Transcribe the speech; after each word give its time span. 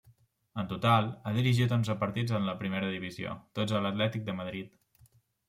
En 0.61 0.69
total, 0.69 1.09
ha 1.23 1.33
dirigit 1.35 1.75
onze 1.77 1.97
partits 2.05 2.33
en 2.39 2.47
la 2.51 2.57
primera 2.63 2.89
divisió, 2.95 3.37
tots 3.61 3.77
a 3.77 3.83
l'Atlètic 3.89 4.27
de 4.33 4.37
Madrid. 4.43 4.75